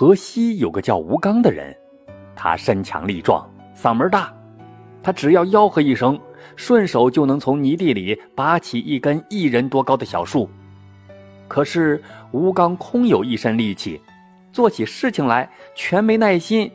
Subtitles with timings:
[0.00, 1.76] 河西有个叫吴刚的人，
[2.36, 4.32] 他身强力壮，嗓门大，
[5.02, 6.16] 他只要吆喝一声，
[6.54, 10.48] 顺手就能从泥地里拔起一根一人多高的小树。
[11.48, 12.00] 可是
[12.30, 14.00] 吴刚空有一身力气，
[14.52, 16.70] 做起事情来全没耐心。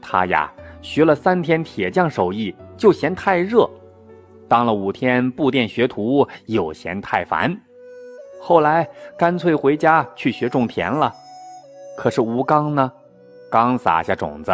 [0.00, 3.68] 他呀，学了三天铁匠手艺，就嫌太热；
[4.48, 7.54] 当了五天布店学徒，又嫌太烦。
[8.40, 8.88] 后来
[9.18, 11.14] 干脆回家去学种田了。
[11.98, 12.92] 可是吴刚呢，
[13.50, 14.52] 刚撒下种子，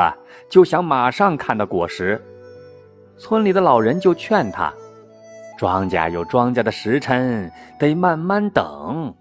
[0.48, 2.19] 就想马上看到果实。
[3.19, 4.73] 村里的老人就劝他
[5.59, 9.15] ：“庄稼有庄稼的时辰，得慢慢等。”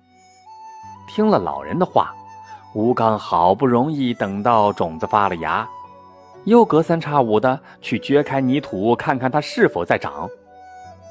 [1.05, 2.15] 听了老人的话，
[2.73, 5.67] 吴刚好不容易等到种子发了芽，
[6.45, 10.29] 又隔三差五的去掘开泥土，看看它是否在长。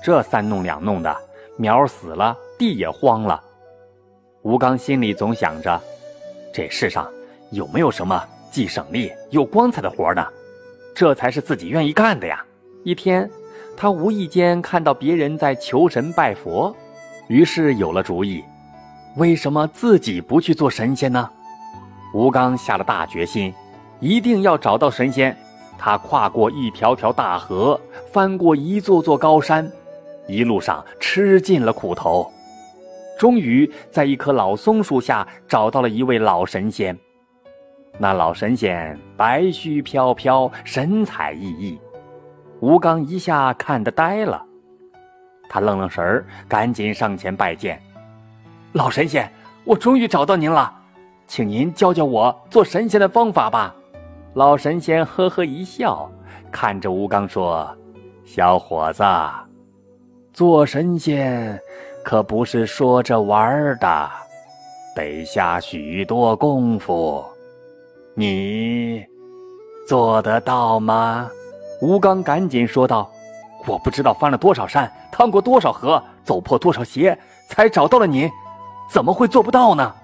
[0.03, 1.15] 这三弄两弄的，
[1.59, 3.39] 苗死了，地也荒了。
[4.41, 5.79] 吴刚心里总想着，
[6.53, 7.09] 这世上
[7.51, 10.27] 有没有什么既省力又光彩的活呢？
[10.95, 12.45] 这才是自己愿意干的呀。
[12.85, 13.29] 一天，
[13.77, 16.75] 他无意间看到别人在求神拜佛，
[17.29, 18.45] 于是有了主意。
[19.17, 21.31] 为什么自己不去做神仙呢？
[22.13, 23.55] 吴刚下了大决心，
[24.01, 25.35] 一定要找到神仙。
[25.79, 27.81] 他跨过一条条大河，
[28.13, 29.71] 翻过一座座高山，
[30.29, 32.31] 一路上吃尽了苦头，
[33.23, 36.99] 终于在一棵老松树下找到了一位老神仙。
[37.97, 41.79] 那老神仙白须飘飘，神采奕奕，
[42.59, 44.45] 吴刚一下看得呆了。
[45.49, 47.81] 他愣愣神儿，赶紧上前拜见。
[48.73, 49.31] 老神仙，
[49.63, 50.75] 我终于找到您了，
[51.29, 53.73] 请您教教我做神仙的方法吧。
[54.35, 56.11] 老神仙呵呵一笑，
[56.51, 57.73] 看着吴刚说
[58.27, 59.05] ：“小伙子，
[60.33, 61.57] 做神仙
[62.05, 64.11] 可不是说着玩的，
[64.95, 67.25] 得下许多功夫，
[68.15, 69.05] 你
[69.87, 71.31] 做得到吗？”
[71.81, 73.11] 吴刚赶紧说道
[73.67, 77.19] ：“我不知道翻了多少山，趟过多少河，走破多少鞋，
[77.49, 78.31] 才找到了你。”
[78.91, 79.95] 怎么会做不到呢？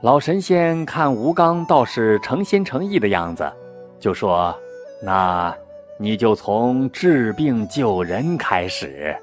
[0.00, 3.50] 老神仙看吴刚倒是诚心诚意的样子，
[4.00, 4.54] 就说
[5.00, 5.54] ：“那
[5.98, 9.16] 你就从治病救人开始，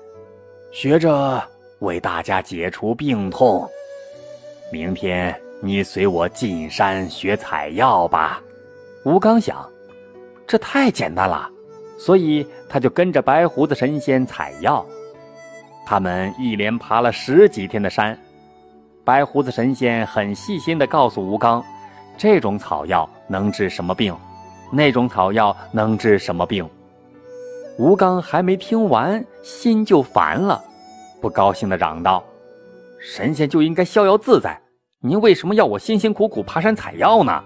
[0.72, 1.44] 学着
[1.82, 3.70] 为大家解除病痛。
[4.72, 8.42] 明天你随我进山学采药吧。”
[9.06, 9.68] 吴刚想，
[10.48, 11.50] 这太简单了，
[11.98, 14.86] 所以他就跟着白胡子神仙采药。
[15.86, 18.18] 他们一连爬了十几天的山。
[19.04, 21.64] 白胡子神仙很细心地告诉吴刚，
[22.16, 24.16] 这种草药能治什么病，
[24.72, 26.70] 那种草药能治什么病。
[27.80, 30.64] 吴刚还没听完，心就烦了，
[31.22, 32.24] 不高兴地嚷道
[33.00, 34.60] ：“神仙就应该逍遥自在，
[35.00, 37.44] 您为什么要我辛辛苦苦爬山采药呢？”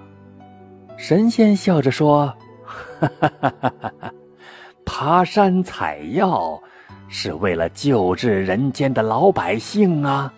[0.98, 2.34] 神仙笑着说
[2.66, 4.14] ：“哈哈哈哈，
[4.86, 6.58] 爬山采药
[7.10, 10.34] 是为了救治人间的老百姓啊。”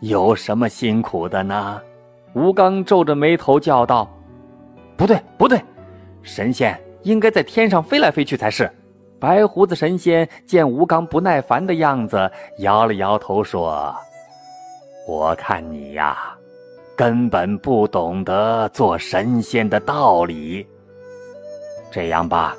[0.00, 1.80] 有什么辛苦的呢？
[2.34, 4.08] 吴刚皱着眉头叫道
[4.96, 5.62] ：“不对，不对，
[6.22, 8.70] 神仙应该在天上飞来飞去才是。”
[9.22, 12.28] 白胡子神仙见吴刚不耐烦的样子，
[12.58, 13.94] 摇了摇头说
[15.06, 16.36] ：“我看你呀，
[16.96, 20.66] 根本不懂得做神仙的道理。
[21.88, 22.56] 这样吧，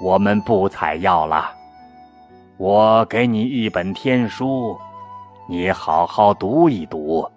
[0.00, 1.50] 我们不采药了，
[2.56, 4.78] 我给你一本天书。”
[5.50, 7.28] 你好好读一读，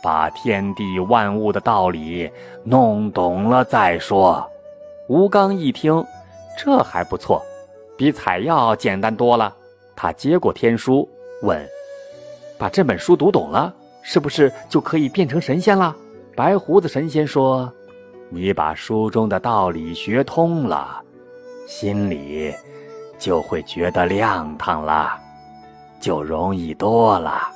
[0.00, 2.30] 把天地万物的道理
[2.62, 4.48] 弄懂了再说。
[5.08, 6.02] 吴刚一听，
[6.56, 7.44] 这还不错，
[7.98, 9.52] 比采药简单多了。
[9.96, 11.06] 他接过天书，
[11.42, 11.68] 问
[12.56, 15.94] ：“把这本书读懂了，是不是就可以变成神仙了？”
[16.36, 17.70] 白胡子神仙说
[18.30, 21.02] ：“你把书中的道理学通了，
[21.66, 22.54] 心里
[23.18, 25.18] 就会觉得亮堂了。”
[26.00, 27.50] 就容易多了。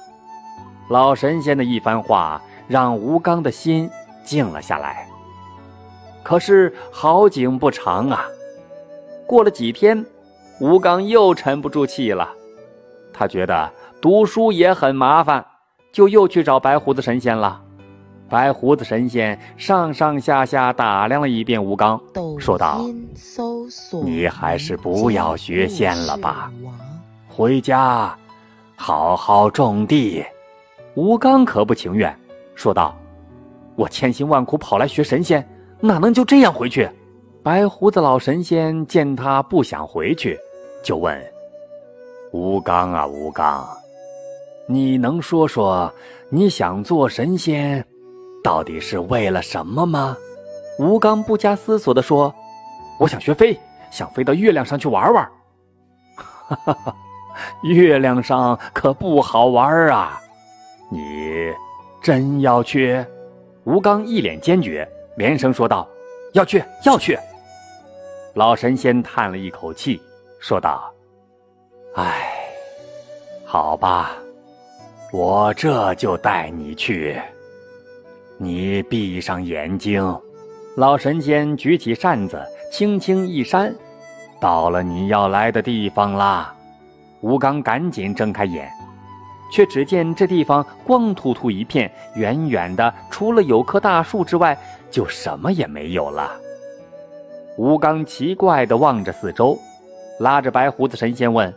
[0.88, 3.88] 老神仙的一番话让吴刚的心
[4.24, 5.06] 静了下来。
[6.24, 8.26] 可是好景不长啊，
[9.28, 10.04] 过了几天，
[10.60, 12.28] 吴刚又沉不住气了。
[13.12, 13.70] 他觉得
[14.00, 15.44] 读书也很麻烦，
[15.92, 17.60] 就又去找白胡子神仙了。
[18.28, 22.00] 白胡子神仙上上下下打量了一遍吴刚，
[22.38, 22.80] 说道
[24.02, 26.50] ：“你还是不要学仙了吧，
[27.28, 28.16] 回家。”
[28.74, 30.24] 好好种地，
[30.94, 32.12] 吴刚可不情愿，
[32.54, 32.96] 说道
[33.76, 35.46] ：“我千辛万苦跑来学神仙，
[35.78, 36.88] 哪能就这样回去？”
[37.42, 40.38] 白胡子老神仙见他不想回去，
[40.80, 41.20] 就问
[42.30, 43.66] ：“吴刚啊，吴刚，
[44.68, 45.92] 你能说说
[46.28, 47.84] 你想做神仙
[48.44, 50.16] 到底是为了什么吗？
[50.78, 52.32] 吴刚不加思索地说
[52.96, 53.58] ：“我想学飞，
[53.90, 55.28] 想飞到月亮上去玩玩。”
[56.46, 56.96] 哈哈哈，
[57.64, 60.20] 月亮上可不好玩啊！
[60.90, 61.52] 你
[62.00, 63.04] 真要去？
[63.64, 65.88] 吴刚一脸坚决，连声说道
[66.34, 67.18] ：“要去，要去。”
[68.34, 70.00] 老神仙叹了一口气，
[70.38, 70.90] 说道
[71.96, 72.32] ：“唉，
[73.44, 74.12] 好吧，
[75.12, 77.20] 我这就带你去。
[78.38, 80.02] 你闭上眼睛。”
[80.76, 82.42] 老神仙举起扇子，
[82.72, 83.74] 轻轻一扇，
[84.40, 86.54] 到了你要来的地方啦。
[87.20, 88.66] 吴刚赶紧睁开眼，
[89.52, 94.56] 却只见这地方光秃秃一片，远远的除了有棵大树之外，
[94.90, 96.32] 就什么也没有了。
[97.56, 99.58] 吴刚奇怪的望着四周，
[100.20, 101.52] 拉着白胡子神仙问：“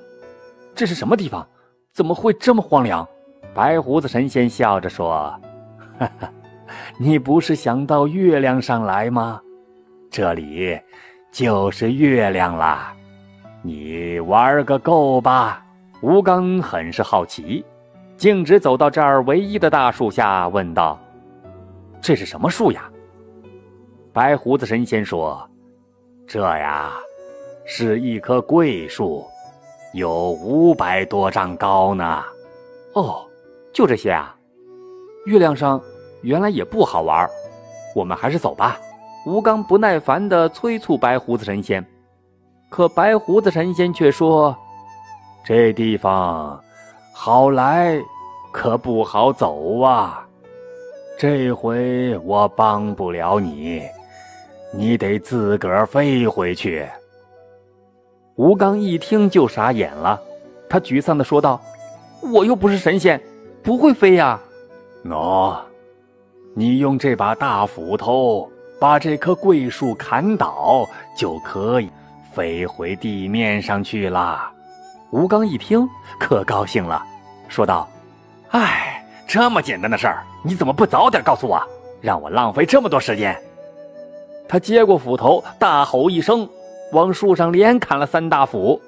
[0.75, 1.47] 这是什么地方？
[1.93, 3.07] 怎么会这么荒凉？”
[3.55, 5.33] 白胡子神仙笑着说
[5.97, 6.31] ：“哈哈。”
[6.97, 9.39] 你不是想到月亮上来吗？
[10.09, 10.79] 这里
[11.31, 12.93] 就是月亮啦，
[13.61, 15.63] 你玩个够吧！
[16.01, 17.63] 吴刚很是好奇，
[18.17, 20.99] 径直走到这儿唯一的大树下，问道
[22.01, 22.89] ：“这是什么树呀？”
[24.11, 25.47] 白胡子神仙说
[26.27, 26.93] ：“这呀，
[27.65, 29.25] 是一棵桂树，
[29.93, 32.23] 有五百多丈高呢。”
[32.93, 33.25] 哦，
[33.73, 34.35] 就这些啊？
[35.25, 35.81] 月亮上。
[36.21, 37.29] 原来也不好玩，
[37.93, 38.79] 我们还是走吧。
[39.27, 41.85] 吴刚不耐烦地催促白胡子神仙，
[42.67, 44.57] 可白胡子神仙却说
[45.45, 46.59] ：“这地方
[47.13, 48.01] 好来，
[48.51, 50.27] 可不好走啊。
[51.15, 53.83] 这回我帮不了你，
[54.77, 56.85] 你得自个儿飞回去。”
[58.35, 60.21] 吴刚一听就傻眼了，
[60.69, 61.61] 他沮丧地说道
[62.33, 63.21] ：“我又不是神仙，
[63.63, 64.39] 不会飞呀。”
[65.05, 65.57] 喏。
[66.57, 68.49] 你用这把大斧头
[68.79, 70.87] 把这棵桂树砍倒，
[71.17, 71.89] 就可以
[72.33, 74.49] 飞回地面上去了。
[75.11, 75.85] 吴刚一听
[76.17, 77.01] 可高兴了，
[77.49, 77.87] 说道
[78.51, 81.61] ：“哎，这么简单的事儿，你怎么不早点告诉我，
[82.01, 83.37] 让我浪费这么多时间？”
[84.47, 86.47] 他接过斧头，大吼一声，
[86.91, 88.79] 往树上连砍了三大斧，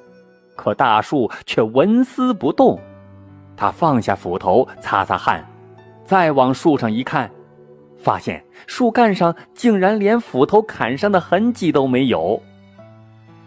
[0.56, 2.80] 可大树却纹丝不动。
[3.56, 5.44] 他放下斧头，擦擦汗，
[6.04, 7.30] 再往树上一看。
[7.98, 12.40] 发现树干上竟然连斧头砍伤的痕迹都没有。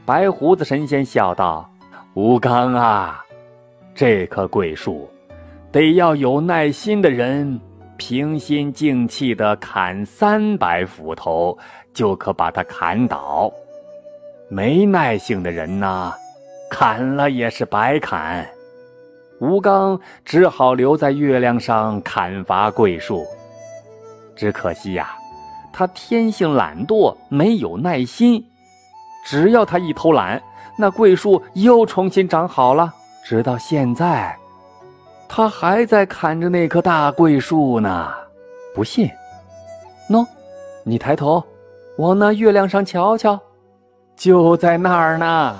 [0.04, 1.70] 白胡子神仙笑道
[2.14, 3.24] ：“吴刚啊，
[3.94, 5.08] 这棵桂树，
[5.70, 7.60] 得要有耐心的人，
[8.00, 11.56] 平心静气的砍三百斧头，
[11.92, 13.52] 就可把它砍倒。
[14.48, 16.10] 没耐性的人呢，
[16.70, 18.48] 砍了也是白砍。
[19.38, 23.22] 吴刚只好留在月亮上砍伐桂树。”
[24.34, 25.14] 只可惜呀，
[25.70, 28.42] 他天性懒惰，没有耐心。
[29.26, 30.42] 只要他一偷懒，
[30.78, 32.94] 那桂树又重新长好了。
[33.22, 34.34] 直到现在，
[35.32, 38.12] 他还在砍着那棵大桂树呢。
[38.74, 39.08] 不信？
[40.08, 40.26] 喏，
[40.82, 41.42] 你抬头，
[41.98, 43.38] 往那月亮上瞧瞧，
[44.16, 45.56] 就在那儿呢。